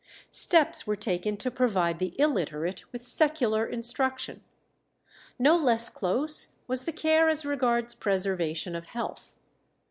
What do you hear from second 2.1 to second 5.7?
illiterate with secular instruction. No